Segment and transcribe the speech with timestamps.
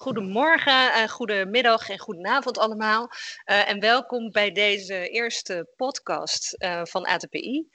[0.00, 3.10] Goedemorgen, uh, goedemiddag en goedenavond allemaal.
[3.46, 7.68] Uh, en welkom bij deze eerste podcast uh, van ATPI.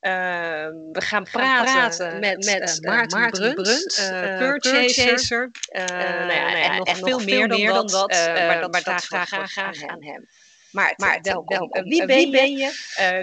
[0.00, 3.94] Ehm, we gaan praten, praten met, met Maarten, Maarten Brunt,
[4.38, 5.50] purchaser.
[5.72, 9.02] nou ja, en, nog, en nog veel, meer dan, dan dat, maar dat, maar dat
[9.02, 10.28] ik graag aan hem.
[10.72, 11.58] Maarten welkom.
[11.58, 11.82] welkom.
[11.82, 12.70] Wie, ben, ben je?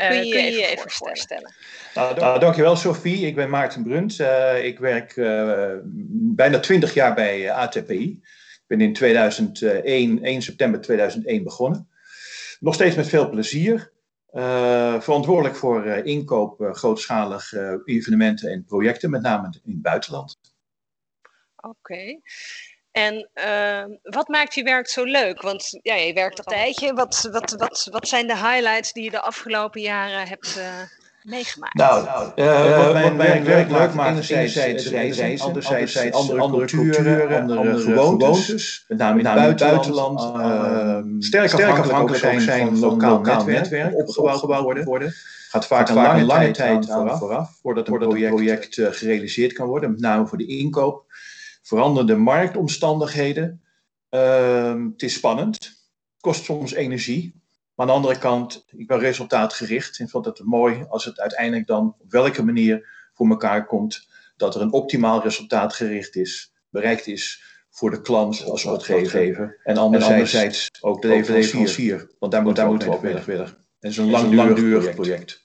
[0.09, 1.53] kun je je even, even voorstellen?
[1.95, 3.27] Nou, nou, dankjewel Sophie.
[3.27, 4.19] Ik ben Maarten Brunt.
[4.19, 5.71] Uh, ik werk uh,
[6.11, 8.11] bijna 20 jaar bij ATPI.
[8.11, 11.89] Ik ben in 2001, 1 september 2001 begonnen.
[12.59, 13.93] Nog steeds met veel plezier.
[14.31, 20.39] Uh, verantwoordelijk voor inkoop grootschalige evenementen en projecten, met name in het buitenland.
[21.55, 22.19] Oké.
[22.95, 25.41] En uh, wat maakt je werk zo leuk?
[25.41, 26.93] Want ja, je werkt een tijdje.
[26.93, 30.63] Wat, wat, wat, wat zijn de highlights die je de afgelopen jaren hebt uh,
[31.23, 31.73] meegemaakt?
[31.73, 32.05] Nou,
[32.35, 37.59] uh, wat mijn, werk, werk leuk maakt, enerzijds, enerzijds reizen, anderzijds, andere, andere culturen, andere,
[37.59, 43.71] andere gewoontes, met name in het buitenland, uh, sterk afhankelijk zijn, zijn van lokaal netwerk,
[43.71, 44.83] netwerk opgebouwd worden.
[44.83, 45.13] worden.
[45.49, 49.91] Gaat vaak een lange, lange tijd aan vooraf, voordat een project, project gerealiseerd kan worden,
[49.91, 51.04] met name voor de inkoop
[51.65, 53.61] veranderde marktomstandigheden.
[54.09, 57.43] Uh, het is spannend, het kost soms energie.
[57.75, 61.67] Maar aan de andere kant, ik ben resultaatgericht en vond het mooi als het uiteindelijk
[61.67, 64.07] dan op welke manier voor elkaar komt
[64.37, 69.59] dat er een optimaal resultaatgericht is, bereikt is voor de klant als opdrachtgever.
[69.63, 73.45] En anderzijds, ook de leverancier, want daar, moet, daar moeten we op willen.
[73.79, 75.43] Het is een langdurig project.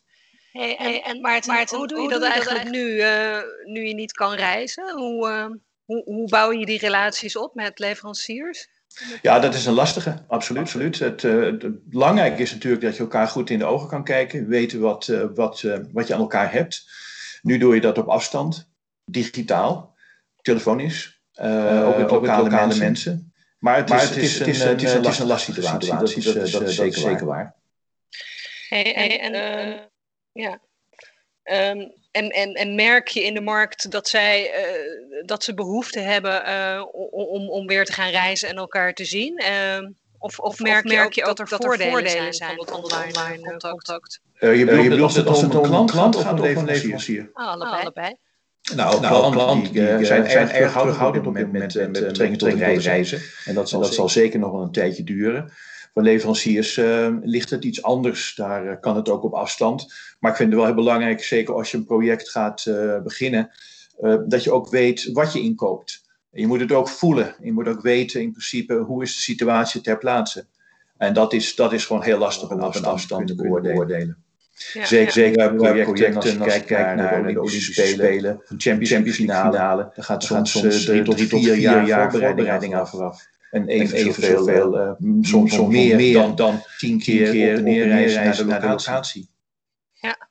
[0.52, 4.12] Hey, en, en Maarten, Maarten, hoe doe je dat eigenlijk nu, uh, nu je niet
[4.12, 4.92] kan reizen?
[4.96, 5.56] Hoe, uh,
[5.91, 8.69] hoe, hoe bouw je die relaties op met leveranciers?
[9.22, 10.62] Ja, dat is een lastige, absoluut.
[10.62, 10.98] absoluut.
[10.98, 14.48] Het, uh, het belangrijke is natuurlijk dat je elkaar goed in de ogen kan kijken,
[14.48, 16.84] weten wat, uh, wat, uh, wat je aan elkaar hebt.
[17.42, 18.70] Nu doe je dat op afstand,
[19.05, 19.94] digitaal,
[20.42, 22.78] telefonisch, ook met lokale, lokale mensen.
[22.78, 23.33] mensen.
[23.58, 25.27] Maar het, maar is, het, is, het, is, een, het, is, een, het is een
[25.27, 26.22] lastige situatie, situatie.
[26.22, 27.55] Dat, is, dat, is, dat is zeker waar.
[28.68, 29.91] Hey, hey, en,
[30.33, 30.61] ja.
[31.52, 36.00] Um, en, en, en merk je in de markt dat, zij, uh, dat ze behoefte
[36.00, 39.42] hebben uh, om, om weer te gaan reizen en elkaar te zien?
[39.42, 42.58] Uh, of, of, merk, of merk je ook, dat, dat, er voordelen, voordelen zijn van
[42.58, 43.72] het online, online contact?
[43.72, 44.20] contact?
[44.40, 47.30] je bedoelt, je bedoelt het als het om een klant, gaat of een leverancier?
[47.33, 47.80] Ah, allebei.
[47.80, 48.16] allebei.
[48.74, 52.06] Nou, nou klanten die, die, zijn, zijn erg terughoudend op dit moment met, met, met
[52.06, 53.22] betrekking tot reizen.
[53.44, 55.52] En dat zal, dat zal zeker nog wel een tijdje duren.
[55.92, 58.34] Voor leveranciers uh, ligt het iets anders.
[58.34, 59.92] Daar uh, kan het ook op afstand.
[60.20, 63.51] Maar ik vind het wel heel belangrijk, zeker als je een project gaat uh, beginnen,
[64.27, 66.05] dat je ook weet wat je inkoopt.
[66.30, 67.34] je moet het ook voelen.
[67.42, 70.46] Je moet ook weten in principe hoe is de situatie ter plaatse.
[70.96, 74.17] En dat is, dat is gewoon heel lastig om op een afstand te beoordelen.
[74.72, 75.11] Ja, zeker, ja.
[75.11, 79.90] zeker projecten, projecten als je kijkt naar, naar de Olympische Spelen, de Champions League finale,
[79.95, 83.28] dan gaat soms, soms drie tot vier jaar voorbereiding af vooraf.
[83.50, 84.90] En even, evenveel, veel, uh,
[85.22, 88.68] soms, soms meer, meer dan, dan tien keer, keer op neerreizen naar de, naar de
[88.68, 89.28] locatie.
[89.92, 90.28] Ja.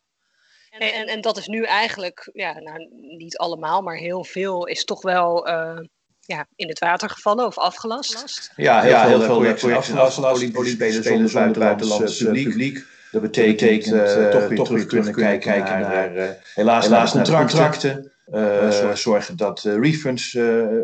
[0.69, 2.87] En, en, en dat is nu eigenlijk, ja, nou,
[3.17, 5.79] niet allemaal, maar heel veel is toch wel uh,
[6.19, 8.51] ja, in het water gevallen of afgelast.
[8.55, 10.37] Ja, heel, ja, heel veel projecten afgelast.
[10.37, 12.47] Olympische Spelen zonder, zonder buitenlands publiek.
[12.47, 12.85] publiek.
[13.11, 16.83] Dat betekent, dat betekent uh, toch weer toch terug kunnen kijken, kijken naar, naar helaas,
[16.83, 18.11] helaas naar contracten.
[18.33, 20.31] Uh, zorgen dat refunds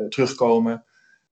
[0.10, 0.84] terugkomen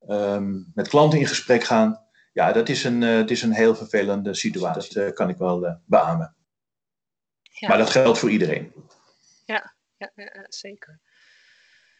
[0.07, 2.01] um, met klanten in gesprek gaan.
[2.33, 4.93] Ja, dat is een, uh, het is een heel vervelende situatie.
[4.93, 6.35] Dat uh, kan ik wel uh, beamen.
[7.41, 7.67] Ja.
[7.67, 8.73] Maar dat geldt voor iedereen.
[9.45, 10.99] Ja, ja, ja zeker.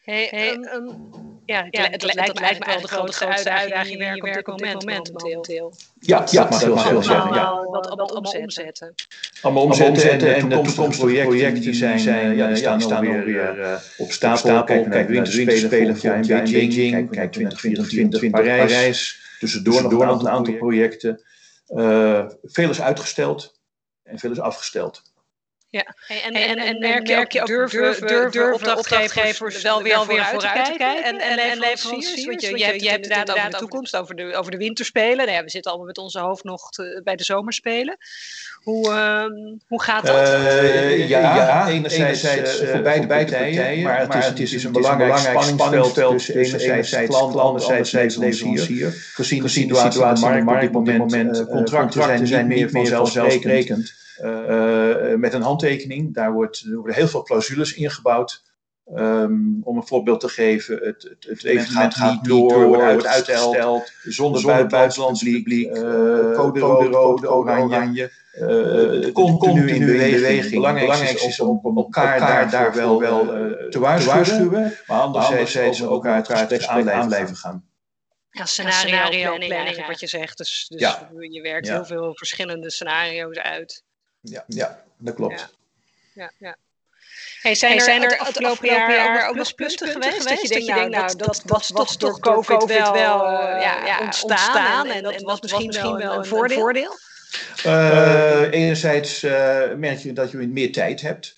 [0.04, 1.10] Hey, hey, um, um,
[1.44, 4.58] ja, ja, het, het, lijkt, lijkt me wel de grootste uitdaging in je werk op
[4.58, 5.72] dit moment momenteel.
[5.98, 7.34] Ja, ja, mag wel zo zeggen.
[7.34, 7.64] Ja.
[7.70, 8.94] Wat allemaal omzetten.
[9.42, 13.58] Allemaal omzetten en, en de toekomstige projecten die zijn, zijn ja, die staan, staan alweer
[13.58, 14.64] uh, op stapel.
[14.64, 17.10] Kijk naar de winterspelen volgend jaar in Beijing.
[17.10, 19.22] Kijk 2024 in Parijs.
[19.38, 21.22] Tussendoor nog een aantal projecten.
[21.68, 23.60] Uh, veel is uitgesteld
[24.02, 25.02] en veel is afgesteld.
[25.74, 29.92] Ja, en, en, en, merk, je, je ook durven, durven, durven, durven opdrachtgevers wel weer,
[29.92, 31.04] wel weer vooruit, te kijken?
[31.04, 32.24] En, en, en leveranciers?
[32.24, 35.16] Want je, je, je hebt het inderdaad over de toekomst, over de, over de winterspelen.
[35.16, 37.96] Nou ja, we zitten allemaal met onze hoofd nog te, bij de zomerspelen.
[38.62, 40.16] Hoe, uh, hoe gaat dat?
[40.16, 44.52] Uh, ja, ja, enerzijds, enerzijds uh, voor beide, partijen, maar het, maar is, het is,
[44.52, 48.94] is een belangrijk spanningsveld tussen enerzijds klant, anderzijds leverancier.
[49.14, 54.02] Gezien de situatie in de markt op dit moment, contracten zijn niet meer vanzelfsprekend.
[54.22, 56.14] Uh, met een handtekening.
[56.14, 58.42] Daar, wordt, er worden heel veel clausules ingebouwd.
[58.96, 63.92] Um, om een voorbeeld te geven, het, het, het evenement gaat niet door, wordt uitgesteld,
[64.02, 65.82] zonder, zonder buitenlands publiek, uh,
[66.32, 70.50] code, code rood, oranje, uh, continu in beweging.
[70.50, 76.04] Belangrijk is om, om elkaar, elkaar daar, wel, wel uh, te waarschuwen, maar anderzijds ook
[76.04, 77.64] elkaar, elkaar aan blijven gaan.
[78.30, 80.38] ja, scenario, planning, wat je zegt.
[80.38, 80.96] Dus, dus
[81.28, 83.83] je werkt heel veel verschillende scenario's uit.
[84.24, 85.54] Ja, ja dat klopt.
[86.14, 86.56] Ja, ja.
[87.40, 90.66] Hey, zijn, er, zijn er het afgelopen, jaar, ook wel punten geweest, dat je denkt,
[90.66, 95.66] nou, nou, dat, was toch door COVID, wel, uh, ja, ontstaan, en, dat, was misschien,
[95.66, 96.92] misschien wel een, voordeel?
[97.66, 99.20] Uh, enerzijds
[99.76, 101.36] merk je dat je meer tijd hebt.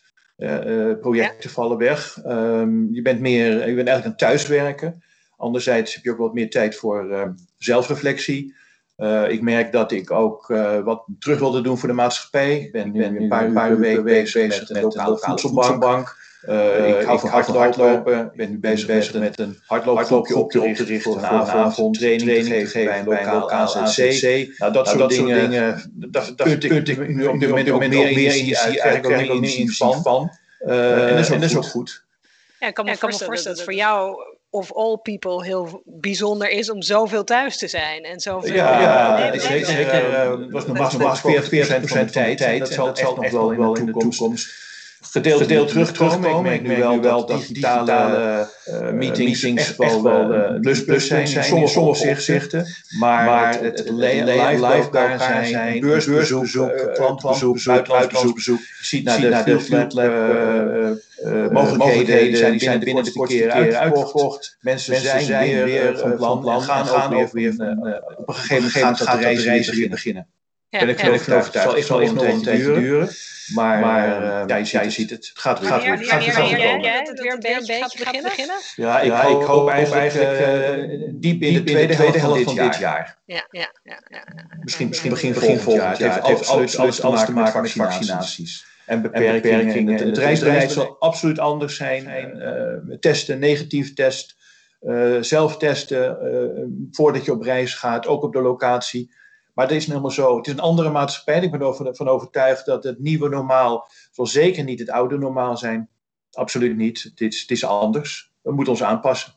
[1.00, 2.19] projecten vallen weg.
[2.27, 5.03] Um, je, bent meer, je bent eigenlijk aan thuiswerken.
[5.37, 7.23] Anderzijds heb je ook wat meer tijd voor uh,
[7.59, 8.55] zelfreflectie.
[8.96, 12.58] Uh, ik merk dat ik ook uh, wat terug wilde doen voor de maatschappij.
[12.58, 16.16] Ik ben, ben een paar, paar weken bezig met, met, de lokale voedselbank.
[16.48, 18.25] Uh, ik hou van hardlopen.
[18.25, 22.22] Ik ben nu bezig, bezig met een hardloopgroepje op te richten voor een avond, training,
[22.22, 24.22] training te geven bij een lokaal AZC.
[24.58, 25.50] Nou, dat nou, soort dingen,
[25.94, 28.81] daar put ik nu op dit moment ook meer energie uit.
[29.00, 30.31] Krijg ik ook meer van.
[30.58, 32.04] En dat is ook goed.
[32.60, 34.16] Ja, ik kan me voorstellen dat voor jou
[34.56, 38.03] of all people heel bijzonder is om zoveel thuis te zijn.
[38.03, 39.67] En zoveel, ja, ja, nee, zeker.
[39.67, 42.58] zeker uh, was nog maar 40 van de tijd.
[42.58, 44.64] Dat zal nog wel in de toekomst
[45.11, 46.53] gedeeld, gedeeld terug, terugkomen.
[46.53, 51.44] Ik merk nu wel dat digitale uh, meetings, echt wel uh, plus, plus zijn in
[51.44, 52.67] sommige, sommige opzichten.
[52.99, 58.58] Maar, maar het, het, het live bij elkaar zijn, beursbezoek, uh, klantbezoek, buitenlandsbezoek.
[58.58, 61.05] Je ziet naar de, de Field Lab
[61.75, 64.57] mogelijkheden, zijn, die zijn binnen de kortste keer uitgekocht.
[64.61, 67.53] Mensen zijn weer van plan en gaan ook weer
[68.17, 70.27] op een gegeven moment gaat de reis weer beginnen.
[70.71, 71.77] Ben ik geloof overtuigd.
[71.77, 73.09] Het zal echt nog een tijdje duren.
[73.55, 75.29] Maar, maar uh, ja, je, je ziet het.
[75.29, 75.69] Het gaat weer.
[75.69, 78.57] Gaat weer, gaat weer, gaat weer, dat het weer een beetje gaat beginnen?
[78.77, 82.43] Ja, ik, ja, hoop, ik hoop eigenlijk, eigenlijk uh, diep in de tweede, tweede helft
[82.43, 83.19] van dit jaar.
[83.27, 84.25] Ja, ja, ja, ja.
[84.61, 86.15] Misschien, misschien begin volgend jaar.
[86.15, 88.65] Het heeft absoluut alles te maken met vaccinaties.
[88.87, 89.87] En beperkingen.
[89.87, 92.37] Het, het reisbeleid zal absoluut anders zijn.
[92.88, 94.37] Uh, testen, negatief test,
[94.83, 99.15] uh, zelf testen uh, voordat je op reis gaat, ook op de locatie.
[99.55, 100.37] Maar het is helemaal zo.
[100.37, 101.41] Het is een andere maatschappij.
[101.41, 105.89] Ik ben ervan overtuigd dat het nieuwe normaal zal zeker niet het oude normaal zijn.
[106.32, 107.03] Absoluut niet.
[107.03, 108.32] Het is, het is anders.
[108.43, 109.35] We moeten ons aanpassen.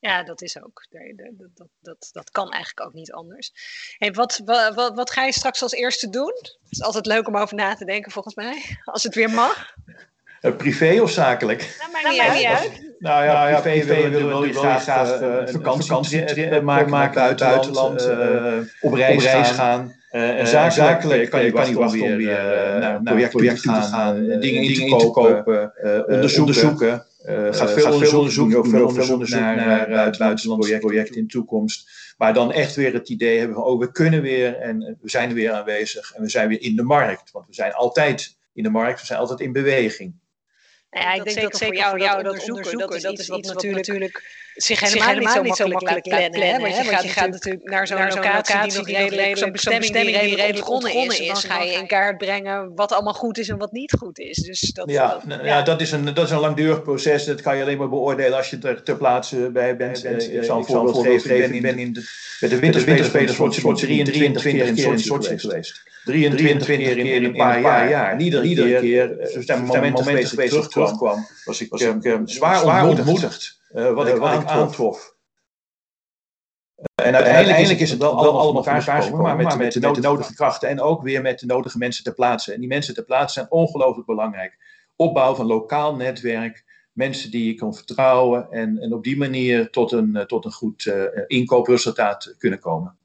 [0.00, 0.86] Ja, dat is ook.
[0.90, 3.52] Dat, dat, dat, dat kan eigenlijk ook niet anders.
[3.98, 6.34] Hey, wat, wat, wat ga je straks als eerste doen?
[6.42, 8.62] Het is altijd leuk om over na te denken, volgens mij.
[8.84, 9.74] Als het weer mag.
[10.42, 11.76] Uh, privé of zakelijk?
[11.78, 12.44] Nou, maakt niet uit.
[12.44, 12.96] uit.
[12.98, 18.06] Nou ja, ja privé, willen we graag, graag uh, een vakantie maken, maken buiten buitenland,
[18.06, 19.96] uh, op reis, op reis gaan.
[20.10, 22.42] Uh, en zakelijk, zakelijk kan je, kan je wachten om weer
[22.80, 25.72] naar, naar projecten te gaan, dingen in te kopen,
[26.34, 27.06] onderzoeken.
[27.28, 31.90] Gaat veel onderzoek doen, ook veel onderzoek naar, naar buitenlandse projecten in de toekomst.
[32.16, 35.34] Maar dan echt weer het idee hebben van, oh, we kunnen weer en we zijn
[35.34, 37.30] weer aanwezig en we zijn weer in de markt.
[37.30, 40.14] Want we zijn altijd in de markt, we zijn altijd in beweging.
[40.90, 43.12] Nou ja, ik denk dat zeker voor jou, voor jou dat onderzoeken, dat is, dat
[43.12, 46.60] is iets wat, natuurlijk, natuurlijk zich helemaal, helemaal niet zo makkelijk laat plannen.
[46.60, 49.92] Want, je, gaat, je gaat natuurlijk naar zo'n locatie, locatie die nog redelijk, zo'n bestemming
[49.92, 51.20] die redelijk ontgonnen is.
[51.20, 54.18] En dan ga je in kaart brengen wat allemaal goed is en wat niet goed
[54.18, 54.36] is.
[54.36, 55.44] Dus dat, ja, dat, ja.
[55.44, 57.24] ja, dat, is een, dat is een langdurig proces.
[57.24, 60.04] Dat kan je alleen maar beoordelen als je er ter plaatse bij bent.
[60.04, 61.54] Ik zal een voorbeeld geven.
[61.54, 62.02] Ik ben in de,
[62.40, 65.82] bij de winterspelers van 23 keer in Sochi geweest.
[66.04, 68.10] 23 keer in een paar jaar.
[68.10, 71.68] En iedere, iedere keer, er zijn momenten geweest dat ik terugkwam, was ik
[72.24, 73.57] zwaar ontmoedigd.
[73.72, 75.16] Uh, wat, uh, ik, wat ik aantrof.
[76.94, 80.00] En uiteindelijk is het wel, wel allemaal elkaar gekomen, maar met, maar met, met, de
[80.00, 82.52] nodige krachten en ook weer met de nodige mensen ter plaatse.
[82.52, 84.58] En die mensen ter plaatse zijn ongelooflijk belangrijk.
[84.96, 89.92] Opbouw van lokaal netwerk, mensen die je kan vertrouwen en, en op die manier tot
[89.92, 92.98] een, tot een goed uh, inkoopresultaat kunnen komen.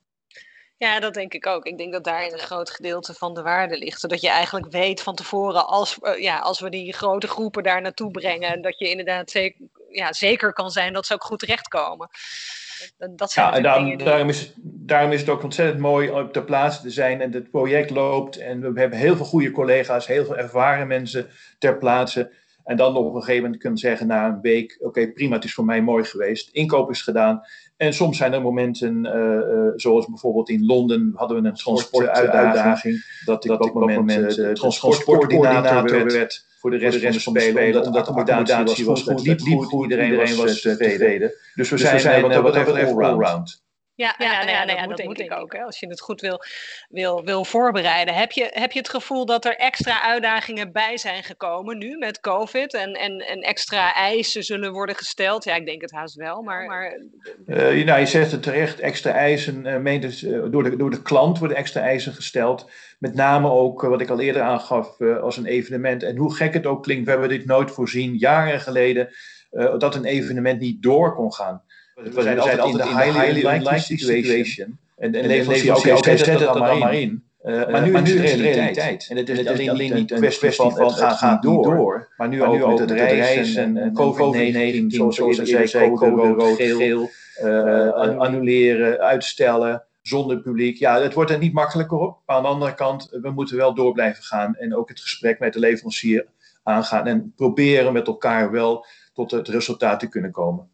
[0.78, 1.66] Ja, dat denk ik ook.
[1.66, 4.00] Ik denk dat daarin een groot gedeelte van de waarde ligt.
[4.00, 8.12] Zodat je eigenlijk weet van tevoren, als, ja, als we die grote groepen daar naartoe
[8.12, 12.10] brengen, dat je inderdaad zeker ja, zeker kan zijn dat ze ook goed terechtkomen.
[13.16, 16.44] Dat zijn ja, en daarom, daarom, is, daarom is het ook ontzettend mooi om ter
[16.44, 18.38] plaatse te zijn en het project loopt.
[18.38, 21.28] En we hebben heel veel goede collega's, heel veel ervaren mensen
[21.60, 22.32] ter plaatse.
[22.64, 25.54] En dan op een gegeven moment kunnen zeggen na een week: Oké, prima, het is
[25.54, 26.50] voor mij mooi geweest.
[26.50, 27.42] Inkoop is gedaan.
[27.78, 29.14] En soms zijn er momenten, uh,
[29.56, 33.22] uh, zoals bijvoorbeeld in Londen hadden we een transportuitdaging.
[33.26, 37.86] Dat ik op dat moment, moment uh, transportcoördinator werd voor de rest, van de Spelen.
[37.86, 41.34] Omdat de accommodatie was goed, liep, goed, iedereen was tevreden.
[41.56, 43.62] Dus we dus zijn wat dat betreft all-round.
[43.96, 45.54] Ja, ja, ja, ja, ja, dat, moet ik ook.
[45.54, 45.64] Hè.
[45.64, 46.44] Als je het goed wil,
[46.90, 48.14] wil, wil voorbereiden.
[48.14, 52.20] Heb je, heb je het gevoel dat er extra uitdagingen bij zijn gekomen nu met
[52.20, 52.74] COVID?
[52.74, 55.44] En, en, en extra eisen zullen worden gesteld?
[55.44, 56.42] Ja, ik denk het haast wel.
[56.42, 57.00] Maar, maar...
[57.46, 59.66] Uh, nou, je zegt het terecht, extra eisen.
[59.66, 62.70] Uh, meent het, uh, door, de, door de klant worden extra eisen gesteld.
[63.00, 66.04] Met name ook, wat ik al eerder aangaf, als een evenement.
[66.04, 69.10] En hoe gek het ook klinkt, we hebben dit nooit voorzien, jaren geleden,
[69.78, 71.64] dat een evenement niet door kon gaan.
[71.96, 74.78] We zijn altijd in de highly unlikely situation.
[74.98, 77.24] En, en leverancier, oké, zet het dan maar in.
[77.44, 79.08] Uh, maar nu, maar nu is het realiteit.
[79.10, 82.10] En het is, het is alleen niet een kwestie van, van het gaat, gaat door,
[82.18, 87.10] maar nu ook met het reizen en COVID-19, zoals eerder zei, code rood, geel,
[87.44, 90.78] uh, annuleren, uitstellen, zonder publiek.
[90.78, 92.18] Ja, het wordt er niet makkelijker op.
[92.26, 95.40] Maar aan de andere kant, we moeten wel door blijven gaan en ook het gesprek
[95.40, 96.26] met de leverancier
[96.64, 100.70] aangaan en proberen met elkaar wel tot het resultaat te kunnen komen.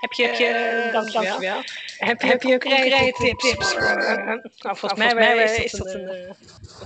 [0.00, 1.22] Heb je, heb je, dankjewel.
[1.22, 1.62] dankjewel.
[1.98, 3.50] Heb, heb je concrete tips?
[3.50, 6.36] tips voor, uh, nou, volgens mij, mij is, is dat een, een, een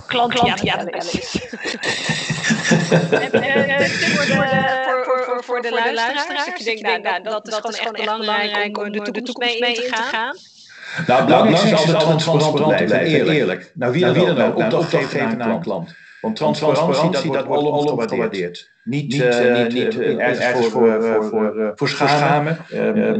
[0.07, 1.31] klant, klant die aan het bellen is.
[5.43, 6.45] voor, de luisteraars.
[6.45, 9.73] Dat je denkt, nou, nou, dat, dat is gewoon echt belangrijk om de toekomst mee
[9.73, 10.37] in te gaan.
[11.07, 13.71] Nou, het belangrijkste is altijd transparant te blijven, eerlijk.
[13.73, 15.95] Nou, wie dan ook, opdrachtgever naar een klant.
[16.21, 18.71] Want transparantie, dat wordt alom gewaardeerd.
[18.83, 22.57] Niet, niet, uh, niet uh, ergens voor, voor, schamen.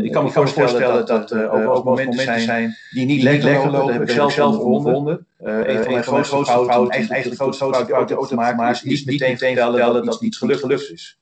[0.04, 3.72] ik kan me voorstellen dat er ook momenten zijn die niet lekker lopen.
[3.72, 5.26] Dat heb ik zelf ondervonden.
[5.38, 9.06] een van mijn grootste fouten, eigenlijk de grootste fout die ik ooit heb gemaakt, is
[9.06, 11.18] niet meteen vertellen dat het niet gelukt is.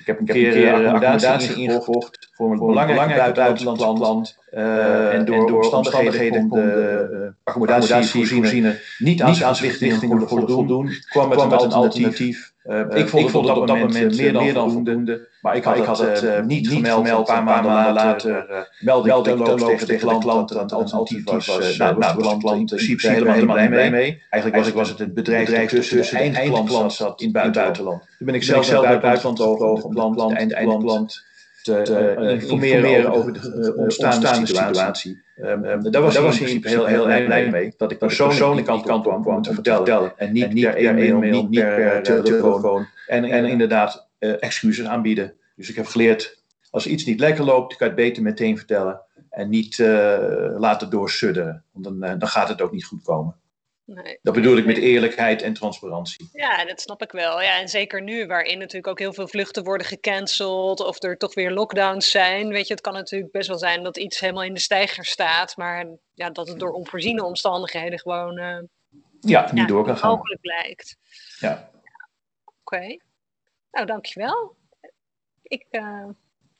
[0.00, 4.38] Ik heb een keer accommodatie ingekocht voor een belangrijk buitenlands land.
[4.52, 11.48] Uh, en door, door omstandigheden kon de accommodatievoorziener niet aan zijn verplichtingen voldoen, kwam het
[11.48, 12.54] met een alternatief.
[12.64, 15.76] Uh, ik vond het op dat moment meer dan, meer dan voldoende, maar ik had,
[15.76, 17.08] ik had het uh, niet gemeld.
[17.08, 21.78] Een paar maanden later meldde ik tegen de klant dat het alternatief was.
[21.78, 24.22] Nou, nou, de klant in principe helemaal, blij mee.
[24.30, 28.02] Eigenlijk was, was het het bedrijf tussen eindklant zat in het buitenland.
[28.18, 31.24] Toen ben ik zelf naar het buitenland gevlogen om de eindklant
[31.66, 35.22] te, te uh, informeren, over de ontstaande, situatie.
[35.36, 37.74] Um, um, daar was, was hij heel, heel erg blij mee.
[37.76, 40.12] Dat ik persoonlijk, persoonlijk kant, kant kwam, te vertellen.
[40.16, 42.86] En niet, per e-mail, niet, niet per, telefoon.
[43.06, 45.32] En, en inderdaad excuses aanbieden.
[45.56, 49.00] Dus ik heb geleerd, als iets niet lekker loopt, kan je het beter meteen vertellen.
[49.30, 49.78] En niet
[50.58, 51.64] laten doorsudderen.
[51.72, 53.34] Want dan, dan gaat het ook niet goed komen.
[53.86, 54.18] Nee.
[54.22, 56.28] Dat bedoel ik met eerlijkheid en transparantie.
[56.32, 57.42] Ja, dat snap ik wel.
[57.42, 61.34] Ja, en zeker nu, waarin natuurlijk ook heel veel vluchten worden gecanceld of er toch
[61.34, 62.48] weer lockdowns zijn.
[62.48, 65.56] Weet je, het kan natuurlijk best wel zijn dat iets helemaal in de stijger staat,
[65.56, 68.58] maar ja, dat het door onvoorziene omstandigheden gewoon uh,
[69.20, 70.10] ja, niet door kan gaan.
[70.10, 70.96] mogelijk blijkt.
[71.38, 71.48] Ja.
[71.48, 71.70] ja.
[72.44, 72.76] Oké.
[72.76, 73.00] Okay.
[73.70, 74.56] Nou, dankjewel.
[75.42, 75.66] Ik.
[75.70, 76.08] Uh,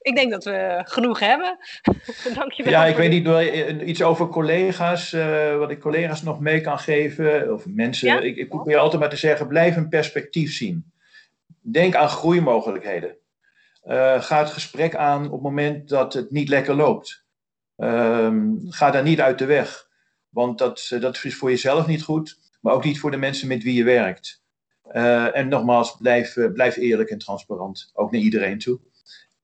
[0.06, 1.58] ik denk dat we genoeg hebben.
[2.38, 2.72] Dankjewel.
[2.72, 7.52] Ja, ik weet niet, iets over collega's, uh, wat ik collega's nog mee kan geven,
[7.52, 8.24] of mensen.
[8.24, 10.92] Ik, ik probeer altijd maar te zeggen, blijf een perspectief zien.
[11.60, 13.16] Denk aan groeimogelijkheden.
[13.84, 17.24] Uh, ga het gesprek aan op het moment dat het niet lekker loopt.
[17.76, 18.36] Uh,
[18.68, 19.88] ga daar niet uit de weg.
[20.28, 23.48] Want dat, eh, dat is voor jezelf niet goed, maar ook niet voor de mensen
[23.48, 24.44] met wie je werkt.
[25.32, 28.80] en nogmaals, blijf, blijf eerlijk en transparant, ook naar iedereen toe.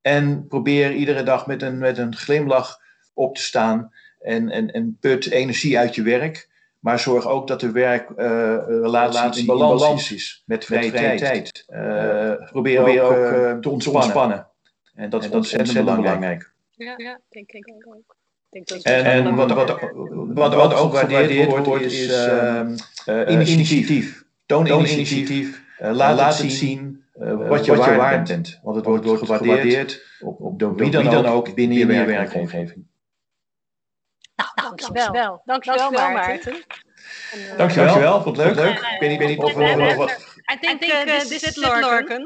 [0.02, 2.80] En probeer iedere dag met een, met een glimlach
[3.14, 3.92] op te staan.
[4.20, 6.50] En, en, en put energie uit je werk.
[6.78, 11.18] Maar zorg ook dat de werkrelatie in, balans is met vrije, tijd.
[11.18, 11.64] tijd.
[11.68, 11.78] Uh,
[12.50, 14.02] probeer, probeer ook uh, te ontspannen.
[14.02, 14.46] ontspannen.
[14.94, 16.18] En dat, en dat is ontzettend belangrijk.
[16.18, 16.52] belangrijk.
[16.70, 18.16] Ja, ja, denk ik ook.
[18.82, 19.80] En, en wat, wat,
[20.34, 22.60] wat, wat, ook gewaardeerd wordt, is uh,
[23.06, 24.24] uh, initiatief.
[24.46, 25.62] Toon initiatief.
[25.78, 27.01] laat, laat het zien.
[27.22, 28.60] Uh, wat je, wat waard, waard bent.
[28.62, 32.86] Want het wordt, wordt gewaardeerd op, op door wie dan, dan ook binnen je werkomgeving.
[34.36, 35.04] Nou, dankjewel.
[35.04, 36.54] Dankjewel, dankjewel, dankjewel Maarten.
[37.34, 38.54] Uh, dankjewel, vond het leuk.
[38.54, 38.78] leuk.
[38.78, 40.10] Ik weet niet, of we nog wat...
[40.52, 42.20] I think, uh, this is it, Lorcan.